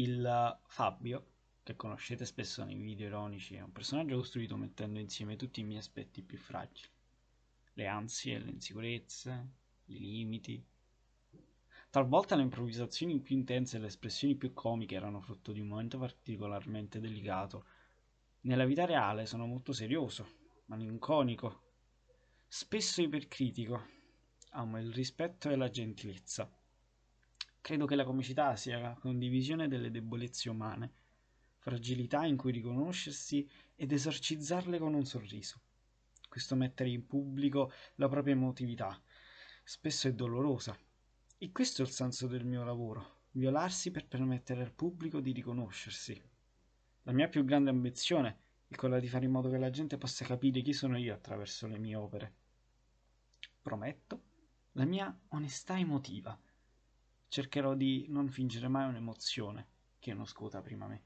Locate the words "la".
25.56-25.68, 27.94-28.04, 28.78-28.94, 37.96-38.08, 47.04-47.12, 49.58-49.70, 54.72-54.84